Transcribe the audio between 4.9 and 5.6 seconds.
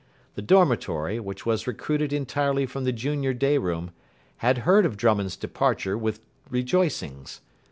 Drummond's